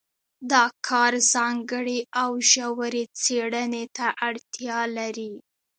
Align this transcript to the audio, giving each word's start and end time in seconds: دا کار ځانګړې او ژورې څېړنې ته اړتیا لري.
دا 0.51 0.63
کار 0.87 1.13
ځانګړې 1.33 1.99
او 2.21 2.31
ژورې 2.51 3.03
څېړنې 3.21 3.83
ته 3.97 4.07
اړتیا 4.27 4.79
لري. 4.97 5.31